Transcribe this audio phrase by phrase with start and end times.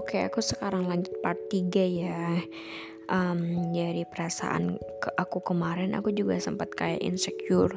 [0.00, 2.40] Oke, aku sekarang lanjut part 3 ya.
[3.12, 7.76] Um, dari perasaan ke aku kemarin aku juga sempat kayak insecure.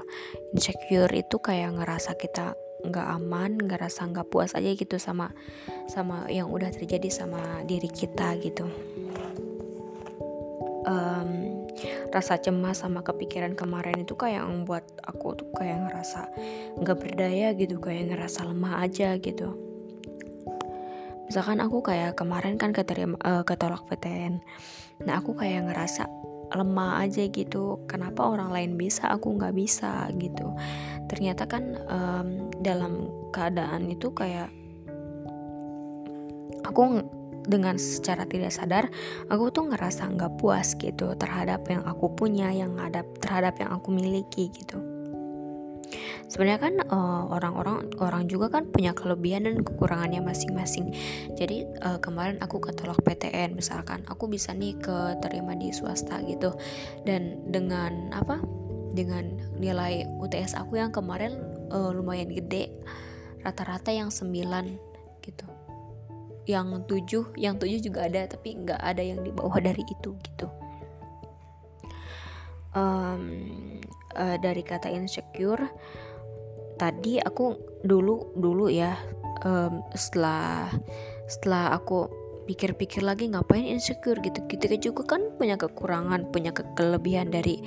[0.56, 2.56] Insecure itu kayak ngerasa kita
[2.88, 5.36] nggak aman, ngerasa nggak puas aja gitu sama
[5.92, 8.72] sama yang udah terjadi sama diri kita gitu.
[10.88, 11.68] Um,
[12.16, 16.32] rasa cemas sama kepikiran kemarin itu kayak membuat aku tuh kayak ngerasa
[16.80, 19.73] nggak berdaya gitu, kayak ngerasa lemah aja gitu
[21.30, 24.44] misalkan aku kayak kemarin kan keterima uh, ketolak PTN
[25.04, 26.06] nah aku kayak ngerasa
[26.54, 27.82] lemah aja gitu.
[27.90, 30.54] Kenapa orang lain bisa aku nggak bisa gitu.
[31.10, 32.28] Ternyata kan um,
[32.62, 34.54] dalam keadaan itu kayak
[36.64, 37.04] aku
[37.44, 38.88] dengan secara tidak sadar
[39.28, 43.92] aku tuh ngerasa nggak puas gitu terhadap yang aku punya yang ada terhadap yang aku
[43.92, 44.80] miliki gitu
[46.32, 50.94] sebenarnya kan eh, orang-orang uh, orang juga kan punya kelebihan dan kekurangannya masing-masing.
[51.36, 54.06] Jadi uh, kemarin aku ketolak PTN misalkan.
[54.08, 56.56] Aku bisa nih keterima di swasta gitu.
[57.06, 58.40] Dan dengan apa
[58.94, 59.26] dengan
[59.58, 61.38] nilai UTS aku yang kemarin
[61.74, 62.72] uh, lumayan gede.
[63.44, 64.32] Rata-rata yang 9
[65.26, 65.48] gitu.
[66.48, 70.63] Yang tujuh yang tujuh juga ada tapi nggak ada yang di bawah dari itu gitu
[72.74, 73.24] um,
[74.18, 75.66] uh, dari kata insecure
[76.78, 78.98] tadi aku dulu dulu ya
[79.46, 80.70] um, setelah
[81.30, 82.10] setelah aku
[82.44, 84.44] pikir-pikir lagi ngapain insecure gitu.
[84.52, 87.64] Kita juga kan punya kekurangan punya ke kelebihan dari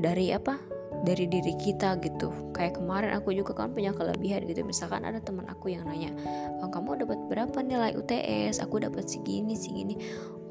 [0.00, 0.56] dari apa?
[1.04, 2.32] Dari diri kita gitu.
[2.56, 4.64] Kayak kemarin aku juga kan punya kelebihan gitu.
[4.64, 6.16] Misalkan ada teman aku yang nanya
[6.64, 10.00] oh, kamu dapat berapa nilai UTS aku dapat segini segini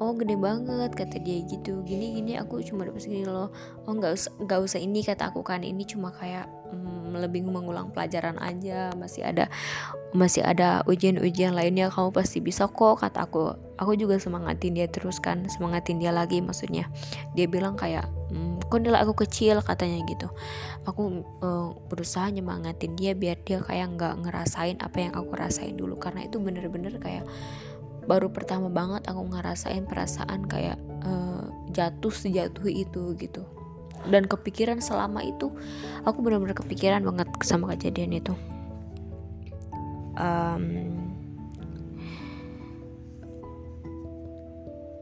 [0.02, 1.82] oh gede banget kata dia gitu.
[1.86, 3.54] Gini gini aku cuma dapat segini loh.
[3.86, 5.62] Oh nggak usah nggak usah ini kata aku kan.
[5.62, 8.90] Ini cuma kayak hmm, lebih mengulang pelajaran aja.
[8.98, 9.46] Masih ada
[10.10, 11.90] masih ada ujian-ujian lainnya.
[11.90, 13.54] Kamu pasti bisa kok kata aku.
[13.78, 16.90] Aku juga semangatin dia terus kan semangatin dia lagi maksudnya.
[17.38, 20.26] Dia bilang kayak hmm, kok nilai aku kecil katanya gitu.
[20.90, 25.98] Aku uh, berusaha nyemangatin dia biar dia kayak nggak ngerasain apa yang aku rasain dulu.
[25.98, 27.26] Karena itu bener-bener kayak
[28.04, 33.42] baru pertama banget aku ngerasain perasaan kayak uh, jatuh sejatuh itu gitu.
[34.04, 35.48] Dan kepikiran selama itu
[36.04, 38.34] aku benar-benar kepikiran banget sama kejadian itu.
[40.14, 40.64] Um,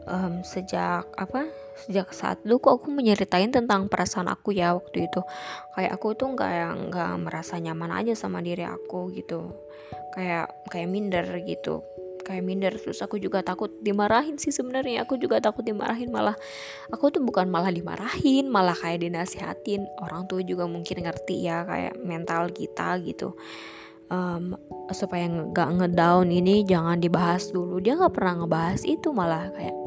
[0.06, 1.50] um, sejak apa?
[1.82, 5.20] Sejak saat dulu kok aku menyeritain tentang perasaan aku ya waktu itu.
[5.74, 9.50] Kayak aku tuh nggak nggak merasa nyaman aja sama diri aku gitu.
[10.14, 11.82] Kayak kayak minder gitu
[12.22, 12.74] kayak minder.
[12.78, 15.02] Terus aku juga takut dimarahin sih sebenarnya.
[15.04, 16.38] Aku juga takut dimarahin malah
[16.88, 19.84] aku tuh bukan malah dimarahin malah kayak dinasihatin.
[19.98, 23.34] Orang tuh juga mungkin ngerti ya kayak mental kita gitu.
[24.12, 24.54] Um,
[24.92, 27.82] supaya nggak ngedown ini jangan dibahas dulu.
[27.82, 29.81] Dia nggak pernah ngebahas itu malah kayak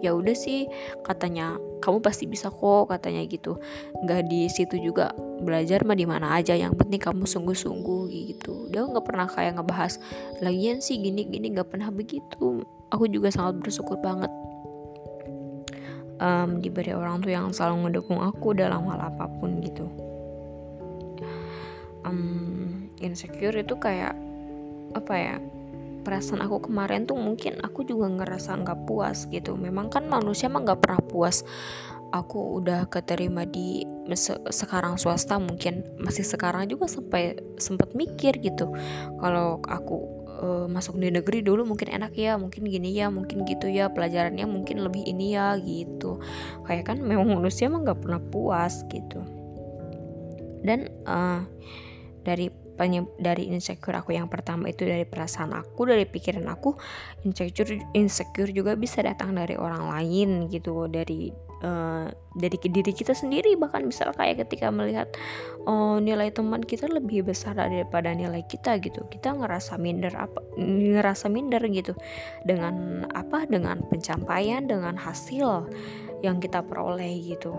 [0.00, 0.68] ya udah sih
[1.04, 3.56] katanya kamu pasti bisa kok katanya gitu.
[4.04, 8.68] Nggak di situ juga belajar mah di mana aja yang penting kamu sungguh-sungguh gitu.
[8.68, 9.96] Dia nggak pernah kayak ngebahas
[10.44, 12.64] lagian sih gini gini nggak pernah begitu.
[12.90, 14.28] Aku juga sangat bersyukur banget
[16.20, 19.88] um, diberi orang tuh yang selalu ngedukung aku dalam hal apa pun gitu.
[22.00, 24.16] Um, insecure itu kayak
[24.96, 25.36] apa ya
[26.00, 29.54] perasaan aku kemarin tuh mungkin aku juga ngerasa nggak puas gitu.
[29.54, 31.44] Memang kan manusia mah nggak pernah puas.
[32.10, 33.86] Aku udah keterima di
[34.18, 38.74] se sekarang swasta mungkin masih sekarang juga sampai sempat mikir gitu.
[39.22, 43.70] Kalau aku uh, masuk di negeri dulu mungkin enak ya mungkin gini ya mungkin gitu
[43.70, 46.18] ya pelajarannya mungkin lebih ini ya gitu.
[46.66, 49.22] Kayak kan memang manusia mah nggak pernah puas gitu.
[50.66, 51.46] Dan uh,
[52.26, 52.50] dari
[53.20, 56.78] dari insecure aku yang pertama itu dari perasaan aku dari pikiran aku
[57.28, 61.28] insecure insecure juga bisa datang dari orang lain gitu dari
[61.60, 63.56] uh, dari diri kita sendiri.
[63.56, 65.08] Bahkan misal kayak ketika melihat
[65.68, 71.28] oh, nilai teman kita lebih besar daripada nilai kita gitu kita ngerasa minder apa ngerasa
[71.28, 71.92] minder gitu
[72.44, 73.44] dengan apa?
[73.48, 75.68] Dengan pencapaian dengan hasil
[76.24, 77.52] yang kita peroleh gitu.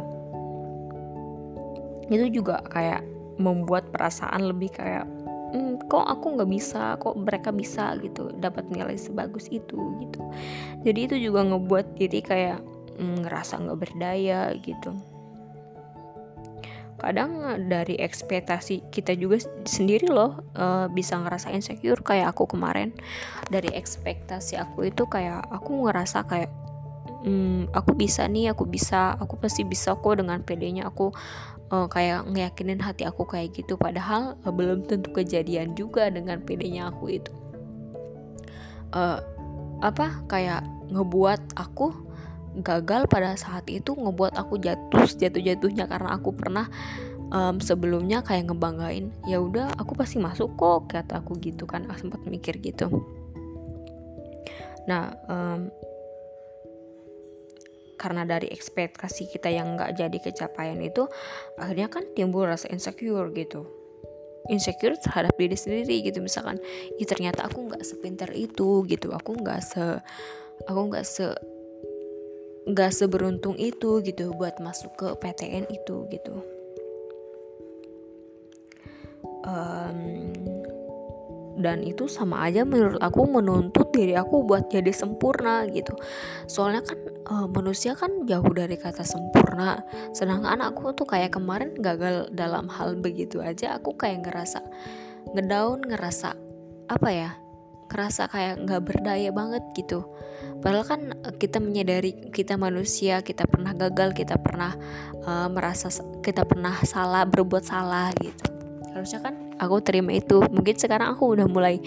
[2.11, 5.09] Itu juga kayak membuat perasaan lebih kayak
[5.51, 10.21] mm, kok aku nggak bisa kok mereka bisa gitu dapat nilai sebagus itu gitu.
[10.85, 12.59] Jadi itu juga ngebuat diri kayak
[13.01, 14.93] mm, ngerasa nggak berdaya gitu.
[17.01, 22.93] Kadang dari ekspektasi kita juga sendiri loh uh, bisa ngerasa insecure kayak aku kemarin.
[23.49, 26.53] Dari ekspektasi aku itu kayak aku ngerasa kayak
[27.25, 31.13] hmm, aku bisa nih aku bisa aku pasti bisa kok dengan pedenya aku
[31.71, 36.91] uh, kayak ngeyakinin hati aku kayak gitu padahal uh, belum tentu kejadian juga dengan pedenya
[36.91, 37.33] aku itu.
[38.91, 39.23] Uh,
[39.81, 41.95] apa kayak ngebuat aku
[42.59, 46.67] gagal pada saat itu ngebuat aku jatuh jatuh jatuhnya karena aku pernah
[47.31, 52.07] um, sebelumnya kayak ngebanggain ya udah aku pasti masuk kok kata aku gitu kan aku
[52.11, 52.91] sempat mikir gitu.
[54.85, 55.71] Nah um,
[58.01, 61.05] karena dari ekspektasi kita yang nggak jadi kecapaian itu
[61.61, 63.69] akhirnya kan timbul rasa insecure gitu.
[64.49, 66.17] Insecure terhadap diri sendiri gitu.
[66.17, 66.57] Misalkan
[66.97, 69.13] ya ternyata aku nggak sepinter itu gitu.
[69.13, 70.01] Aku nggak se
[70.65, 71.29] aku nggak se
[72.65, 76.41] nggak seberuntung itu gitu buat masuk ke PTN itu gitu.
[79.45, 80.30] Um,
[81.61, 85.93] dan itu sama aja menurut aku menuntut diri aku buat jadi sempurna gitu.
[86.49, 86.99] Soalnya kan
[87.29, 89.85] uh, manusia kan jauh dari kata sempurna.
[90.11, 94.59] Sedangkan aku tuh kayak kemarin gagal dalam hal begitu aja aku kayak ngerasa
[95.37, 96.33] ngedown ngerasa
[96.89, 97.31] apa ya
[97.91, 100.07] ngerasa kayak nggak berdaya banget gitu.
[100.63, 101.01] Padahal kan
[101.35, 104.73] kita menyadari kita manusia kita pernah gagal kita pernah
[105.27, 105.91] uh, merasa
[106.23, 108.47] kita pernah salah berbuat salah gitu.
[108.95, 110.41] Harusnya kan aku terima itu.
[110.41, 111.77] Mungkin sekarang aku udah mulai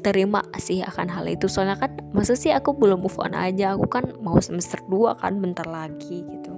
[0.00, 1.46] terima sih akan hal itu.
[1.46, 3.76] Soalnya kan masa sih aku belum move on aja?
[3.76, 6.52] Aku kan mau semester 2 kan bentar lagi gitu.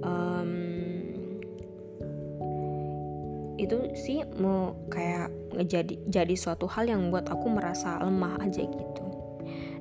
[0.00, 0.52] Um,
[3.60, 9.04] itu sih mau kayak ngejadi jadi suatu hal yang buat aku merasa lemah aja gitu.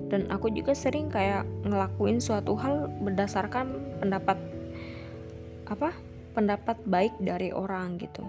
[0.10, 4.36] Dan aku juga sering kayak ngelakuin suatu hal berdasarkan pendapat
[5.70, 5.94] apa
[6.34, 8.26] pendapat baik dari orang gitu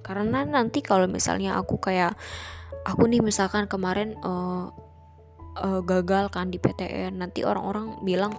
[0.00, 2.16] karena nanti kalau misalnya aku kayak
[2.84, 4.72] aku nih misalkan kemarin uh,
[5.60, 8.32] uh, gagal kan di PTN nanti orang-orang bilang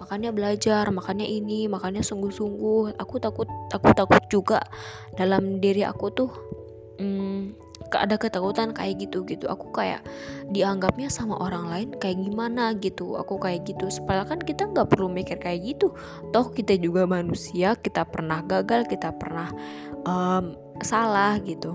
[0.00, 2.96] makanya belajar makanya ini makanya sungguh-sungguh.
[2.96, 4.64] Aku takut aku takut juga
[5.14, 6.30] dalam diri aku tuh
[6.98, 10.06] hmm, ada ketakutan kayak gitu gitu aku kayak
[10.50, 13.18] dianggapnya sama orang lain kayak gimana gitu.
[13.18, 13.90] Aku kayak gitu.
[13.90, 15.94] Supaya kan kita nggak perlu mikir kayak gitu.
[16.30, 19.50] Toh kita juga manusia kita pernah gagal kita pernah
[20.06, 21.74] um, salah gitu.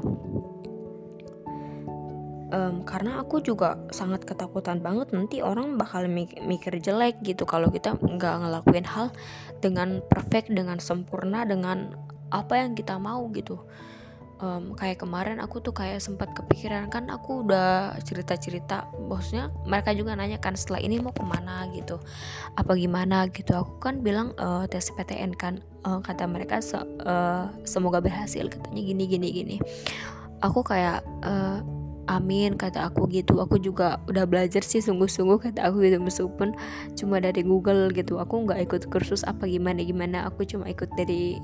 [2.55, 7.43] Um, karena aku juga sangat ketakutan banget nanti orang bakal mikir jelek gitu.
[7.43, 9.11] Kalau kita nggak ngelakuin hal
[9.59, 11.91] dengan perfect dengan sempurna dengan
[12.33, 13.61] apa yang kita mau gitu
[14.39, 20.15] um, kayak kemarin aku tuh kayak sempat kepikiran kan aku udah cerita-cerita bosnya mereka juga
[20.17, 21.99] nanya kan setelah ini mau ke mana gitu?
[22.59, 23.27] Apa gimana?
[23.31, 23.51] Gitu.
[23.55, 28.81] Aku kan bilang uh, tes PTN kan uh, kata mereka se uh, semoga berhasil katanya
[28.83, 29.55] gini gini gini.
[30.43, 31.63] Aku kayak uh,
[32.11, 33.39] amin kata aku gitu.
[33.41, 36.53] Aku juga udah belajar sih sungguh-sungguh kata aku gitu meskipun
[36.99, 38.19] cuma dari Google gitu.
[38.19, 41.39] Aku nggak ikut kursus apa gimana gimana aku cuma ikut dari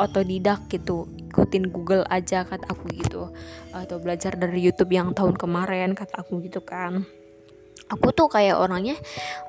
[0.00, 3.32] otodidak gitu ikutin Google aja kata aku gitu.
[3.72, 7.08] Atau belajar dari YouTube yang tahun kemarin kata aku gitu kan.
[7.88, 8.96] Aku tuh kayak orangnya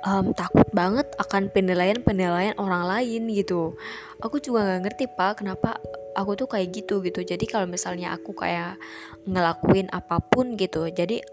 [0.08, 3.76] um, takut banget akan penilaian-penilaian orang lain gitu.
[4.24, 5.80] Aku juga nggak ngerti pak kenapa
[6.16, 7.24] aku tuh kayak gitu gitu.
[7.24, 8.80] Jadi kalau misalnya aku kayak
[9.24, 11.24] ngelakuin apa pun gitu jadi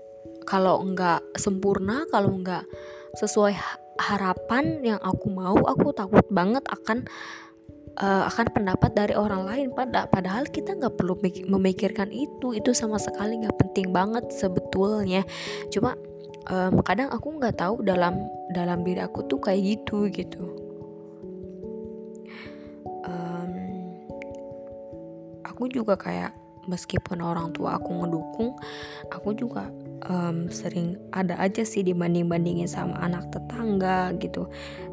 [0.46, 2.62] kalau nggak sempurna kalau nggak
[3.18, 3.54] sesuai
[3.98, 7.04] harapan yang aku mau aku takut banget akan
[8.00, 11.14] uh, akan pendapat dari orang lain pada padahal kita nggak perlu
[11.46, 12.56] memikirkan itu.
[12.56, 15.22] Itu sama sekali nggak penting banget sebetulnya.
[15.68, 15.94] Cuma
[16.48, 18.16] um, kadang aku nggak tahu dalam
[18.56, 20.44] dalam diri aku tuh kayak gitu gitu.
[23.04, 23.52] Um,
[25.44, 26.32] aku juga kayak
[26.68, 28.52] meskipun orang tua aku ngedukung
[29.08, 29.72] aku juga
[30.06, 34.48] um, sering ada aja sih dibanding bandingin sama anak tetangga gitu.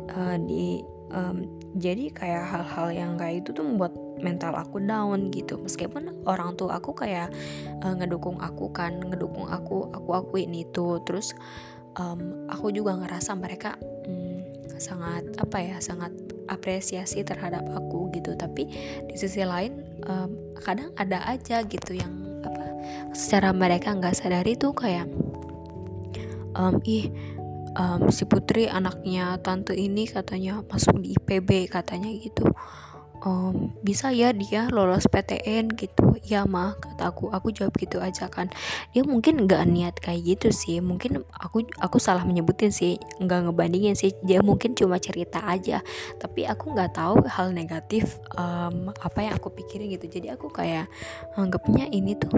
[0.08, 0.80] Uh, di
[1.12, 1.48] um,
[1.78, 5.62] jadi kayak hal-hal yang kayak itu tuh membuat mental aku down gitu.
[5.62, 7.30] Meskipun orang tua aku kayak
[7.86, 10.98] uh, ngedukung aku kan ngedukung aku aku akuin itu.
[11.06, 11.38] Terus
[12.00, 13.78] um, aku juga ngerasa mereka
[14.10, 14.42] um,
[14.78, 16.14] sangat apa ya sangat
[16.50, 18.34] apresiasi terhadap aku gitu.
[18.34, 18.66] Tapi
[19.06, 22.74] di sisi lain um, kadang ada aja gitu yang apa
[23.14, 25.06] secara mereka nggak sadari tuh kayak
[26.58, 27.10] um, ih
[27.78, 32.50] um, si Putri anaknya tante ini katanya masuk di IPB katanya gitu
[33.26, 36.18] um, bisa ya dia lolos PTN gitu.
[36.28, 38.52] Ya mah kata aku aku jawab gitu aja kan.
[38.92, 40.84] Dia mungkin nggak niat kayak gitu sih.
[40.84, 43.00] Mungkin aku aku salah menyebutin sih.
[43.22, 44.14] Nggak ngebandingin sih.
[44.22, 45.82] Dia mungkin cuma cerita aja.
[46.20, 50.06] Tapi aku nggak tahu hal negatif um, apa yang aku pikirin gitu.
[50.10, 50.90] Jadi aku kayak
[51.40, 52.34] anggapnya ini tuh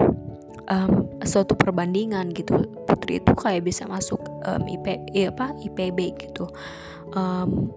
[0.70, 2.64] um, suatu perbandingan gitu.
[2.86, 6.48] Putri itu kayak bisa masuk um, IP ya apa IPB gitu.
[7.10, 7.74] Um,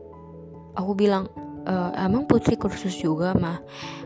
[0.78, 1.30] aku bilang
[1.68, 3.60] uh, emang Putri kursus juga mah?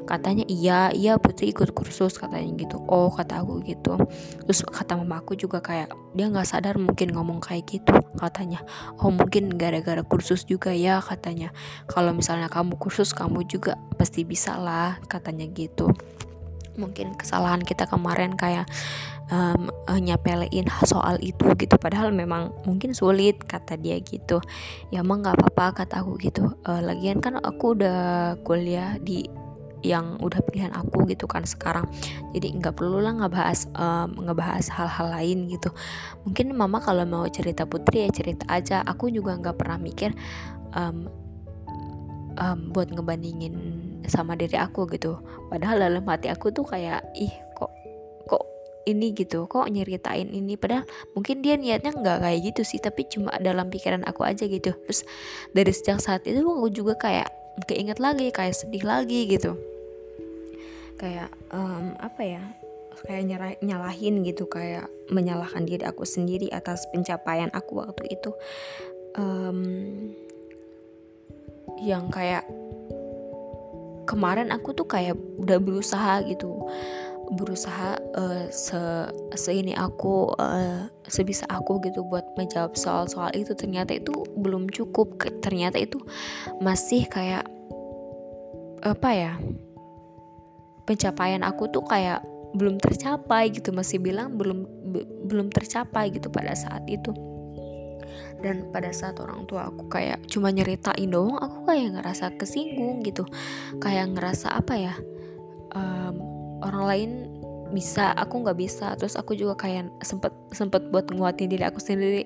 [0.07, 2.79] Katanya iya iya Putri ikut kursus katanya gitu.
[2.87, 3.99] Oh kata aku gitu.
[4.47, 8.63] Terus kata mama aku juga kayak dia nggak sadar mungkin ngomong kayak gitu katanya.
[9.01, 11.51] Oh mungkin gara-gara kursus juga ya katanya.
[11.91, 15.91] Kalau misalnya kamu kursus kamu juga pasti bisa lah katanya gitu.
[16.77, 18.69] Mungkin kesalahan kita kemarin kayak
[19.31, 21.75] um, nyapelein soal itu gitu.
[21.79, 24.39] Padahal memang mungkin sulit kata dia gitu.
[24.91, 26.55] Ya emang nggak apa-apa kata aku gitu.
[26.63, 29.27] Uh, lagian kan aku udah kuliah di
[29.85, 31.85] yang udah pilihan aku gitu kan sekarang.
[32.33, 35.69] Jadi nggak perlu lah ngebahas um, ngebahas hal-hal lain gitu.
[36.25, 38.81] Mungkin mama kalau mau cerita putri ya cerita aja.
[38.83, 40.17] Aku juga nggak pernah mikir
[40.73, 41.07] um,
[42.41, 45.19] um, buat ngebandingin sama diri aku gitu.
[45.51, 47.33] Padahal dalam hati aku tuh kayak ih
[48.87, 50.55] ini gitu kok nyeritain ini?
[50.55, 54.71] Padahal mungkin dia niatnya nggak kayak gitu sih tapi cuma dalam pikiran aku aja gitu.
[54.71, 55.03] Terus
[55.51, 57.27] dari sejak saat itu aku juga kayak
[57.67, 59.59] keinget lagi kayak sedih lagi gitu.
[60.95, 62.43] Kayak um, apa ya
[63.03, 68.31] kayak nyerah, nyalahin gitu kayak menyalahkan diri aku sendiri atas pencapaian aku waktu itu.
[69.17, 70.15] Um,
[71.81, 72.45] yang kayak
[74.07, 76.65] kemarin aku tuh kayak udah berusaha gitu
[77.33, 78.79] berusaha uh, se
[79.35, 83.51] seini aku uh, sebisa aku gitu buat menjawab soal-soal itu.
[83.51, 85.19] Ternyata itu belum cukup.
[85.43, 85.99] Ternyata itu
[86.63, 87.43] masih kayak
[88.85, 89.33] apa ya
[90.87, 92.23] pencapaian aku tuh kayak
[92.55, 93.75] belum tercapai gitu.
[93.75, 94.63] Masih bilang belum
[95.27, 97.11] belum tercapai gitu pada saat itu.
[98.37, 103.27] Dan pada saat orang tua aku kayak cuma nyeritain doang aku kayak ngerasa kesinggung gitu.
[103.81, 104.95] Kayak ngerasa apa ya
[106.63, 107.11] orang lain
[107.71, 108.95] bisa aku nggak bisa.
[108.95, 112.23] Terus aku juga kayak sempet sempet buat nguatin diri aku sendiri.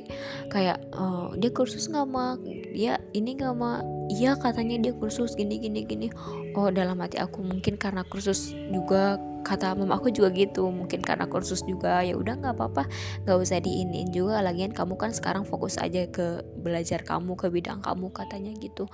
[0.53, 2.37] Kayak uh, dia kursus nggak mah
[2.73, 6.07] dia ini nggak mah iya katanya dia kursus gini gini gini.
[6.53, 10.69] Oh dalam hati aku mungkin karena kursus juga kata mama aku juga gitu.
[10.69, 12.83] Mungkin karena kursus juga ya udah nggak apa-apa.
[13.25, 14.45] Nggak usah diinin juga.
[14.45, 18.85] Lagian kamu kan sekarang fokus aja ke belajar kamu ke bidang kamu katanya gitu.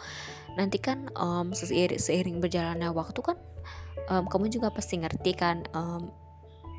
[0.56, 3.38] Nanti kan um, seiring, seiring berjalannya waktu kan
[4.12, 6.12] um, kamu juga pasti ngerti kan um,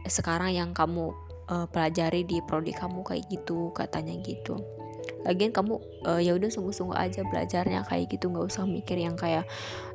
[0.08, 1.12] sekarang yang kamu
[1.48, 4.60] uh, pelajari di prodi kamu kayak gitu katanya gitu.
[5.24, 9.44] Lagian kamu uh, ya udah sungguh-sungguh aja belajarnya kayak gitu nggak usah mikir yang kayak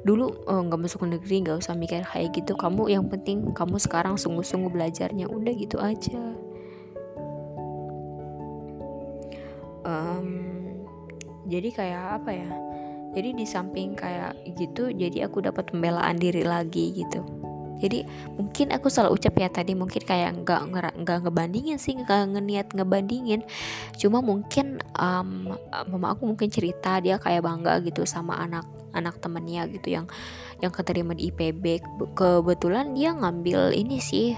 [0.04, 2.54] dulu nggak uh, masuk negeri nggak usah mikir kayak gitu.
[2.58, 6.22] Kamu yang penting kamu sekarang sungguh-sungguh belajarnya udah gitu aja.
[9.84, 10.28] Um,
[11.44, 12.50] jadi kayak apa ya
[13.14, 17.22] jadi di samping kayak gitu jadi aku dapat pembelaan diri lagi gitu.
[17.84, 18.08] Jadi
[18.40, 23.44] mungkin aku selalu ucap ya tadi mungkin kayak nggak nggak ngebandingin sih nggak ngeniat ngebandingin.
[24.00, 25.52] Cuma mungkin um,
[25.92, 28.64] mama aku mungkin cerita dia kayak bangga gitu sama anak
[28.96, 30.06] anak temennya gitu yang
[30.64, 31.84] yang keterima di IPB
[32.16, 34.32] kebetulan dia ngambil ini sih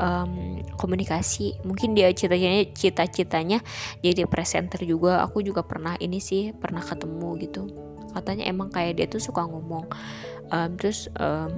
[0.00, 1.60] um, komunikasi.
[1.68, 3.58] Mungkin dia cita-citanya cita-citanya
[4.00, 5.20] jadi presenter juga.
[5.28, 7.87] Aku juga pernah ini sih pernah ketemu gitu
[8.18, 9.86] katanya emang kayak dia tuh suka ngomong
[10.50, 11.50] um, terus um,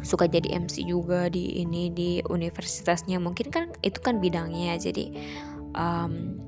[0.00, 3.20] suka jadi MC juga di ini di universitasnya.
[3.20, 5.12] Mungkin kan itu kan bidangnya jadi
[5.76, 6.40] um,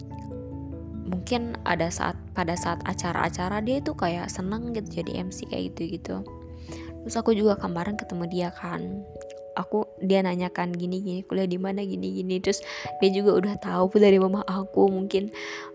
[1.12, 5.82] mungkin ada saat pada saat acara-acara dia itu kayak seneng gitu jadi MC kayak gitu
[6.00, 6.16] gitu
[7.04, 9.04] terus aku juga kemarin ketemu dia kan
[9.52, 12.40] aku dia nanyakan gini gini kuliah di mana gini gini.
[12.40, 12.64] Terus
[13.00, 15.30] dia juga udah tahu dari mama aku mungkin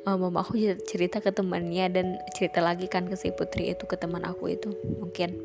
[0.05, 3.95] uh, mama aku cerita ke temannya dan cerita lagi kan ke si putri itu ke
[3.97, 5.37] teman aku itu mungkin.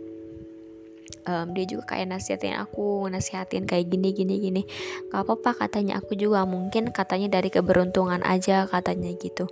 [1.23, 4.63] Um, dia juga kayak nasihatin aku nasihatin kayak gini gini gini.
[5.13, 9.47] Gak apa-apa katanya aku juga mungkin katanya dari keberuntungan aja katanya gitu.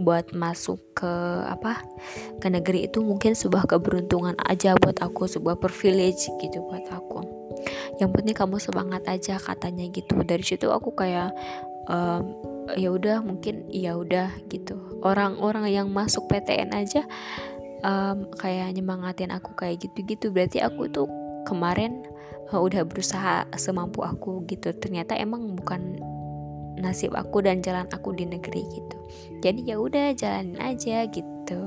[0.00, 1.12] Buat masuk ke
[1.44, 1.84] apa
[2.40, 7.39] ke negeri itu mungkin sebuah keberuntungan aja buat aku sebuah privilege gitu buat aku
[8.00, 10.16] yang penting kamu semangat aja katanya gitu.
[10.24, 11.36] Dari situ aku kayak
[11.86, 12.32] um,
[12.74, 14.80] ya udah mungkin ya udah gitu.
[15.04, 17.04] Orang-orang yang masuk PTN aja
[17.84, 20.32] um, kayak nyemangatin aku kayak gitu-gitu.
[20.32, 21.06] Berarti aku tuh
[21.44, 22.00] kemarin
[22.50, 24.72] uh, udah berusaha semampu aku gitu.
[24.72, 26.00] Ternyata emang bukan
[26.80, 28.96] nasib aku dan jalan aku di negeri gitu.
[29.44, 31.60] Jadi ya udah jalanin aja gitu.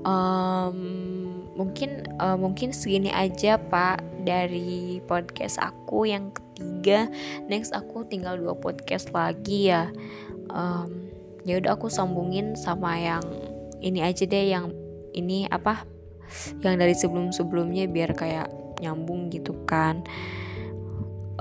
[0.00, 1.19] Um,
[1.60, 7.12] mungkin uh, mungkin segini aja pak dari podcast aku yang ketiga.
[7.52, 9.92] Next aku tinggal dua podcast lagi ya.
[10.48, 11.12] Um,
[11.44, 13.20] ya udah aku sambungin sama yang
[13.84, 14.72] ini aja deh yang
[15.12, 15.84] ini apa
[16.64, 18.48] yang dari sebelum-sebelumnya biar kayak
[18.80, 20.00] nyambung gitu kan.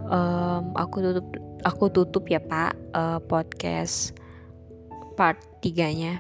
[0.04, 1.28] Um, aku tutup
[1.64, 4.12] aku tutup ya pak uh, podcast
[5.16, 6.20] part tiganya